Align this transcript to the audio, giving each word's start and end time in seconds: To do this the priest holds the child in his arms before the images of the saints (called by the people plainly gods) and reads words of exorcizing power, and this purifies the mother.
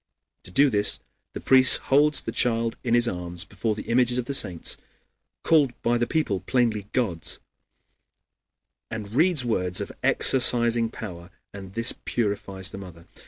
To 0.45 0.49
do 0.49 0.71
this 0.71 0.99
the 1.33 1.39
priest 1.39 1.77
holds 1.93 2.21
the 2.23 2.31
child 2.31 2.75
in 2.83 2.95
his 2.95 3.07
arms 3.07 3.45
before 3.45 3.75
the 3.75 3.83
images 3.83 4.17
of 4.17 4.25
the 4.25 4.33
saints 4.33 4.75
(called 5.43 5.79
by 5.83 5.99
the 5.99 6.07
people 6.07 6.39
plainly 6.39 6.87
gods) 6.91 7.39
and 8.89 9.13
reads 9.13 9.45
words 9.45 9.79
of 9.79 9.91
exorcizing 10.01 10.89
power, 10.89 11.29
and 11.53 11.75
this 11.75 11.93
purifies 12.03 12.71
the 12.71 12.79
mother. 12.79 13.05